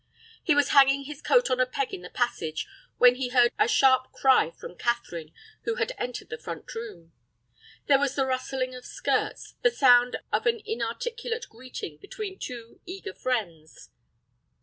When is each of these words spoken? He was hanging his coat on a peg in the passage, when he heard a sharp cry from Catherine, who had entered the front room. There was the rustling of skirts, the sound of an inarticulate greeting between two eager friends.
He 0.43 0.55
was 0.55 0.69
hanging 0.69 1.03
his 1.03 1.21
coat 1.21 1.51
on 1.51 1.59
a 1.59 1.67
peg 1.67 1.93
in 1.93 2.01
the 2.01 2.09
passage, 2.09 2.67
when 2.97 3.13
he 3.17 3.29
heard 3.29 3.51
a 3.59 3.67
sharp 3.67 4.11
cry 4.11 4.49
from 4.49 4.75
Catherine, 4.75 5.31
who 5.65 5.75
had 5.75 5.93
entered 5.95 6.29
the 6.31 6.39
front 6.39 6.73
room. 6.73 7.13
There 7.85 7.99
was 7.99 8.15
the 8.15 8.25
rustling 8.25 8.73
of 8.73 8.83
skirts, 8.83 9.53
the 9.61 9.69
sound 9.69 10.15
of 10.33 10.47
an 10.47 10.59
inarticulate 10.65 11.45
greeting 11.51 11.97
between 11.99 12.39
two 12.39 12.81
eager 12.87 13.13
friends. 13.13 13.91